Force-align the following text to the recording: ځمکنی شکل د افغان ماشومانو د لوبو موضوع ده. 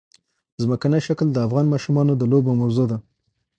ځمکنی 0.61 0.99
شکل 1.07 1.27
د 1.31 1.37
افغان 1.47 1.65
ماشومانو 1.73 2.13
د 2.17 2.23
لوبو 2.31 2.51
موضوع 2.61 2.85
ده. 2.91 2.97